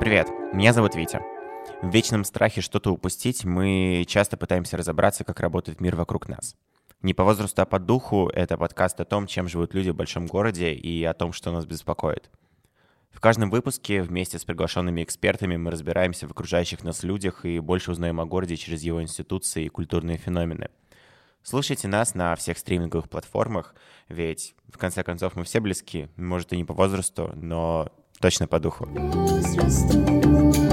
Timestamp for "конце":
24.78-25.02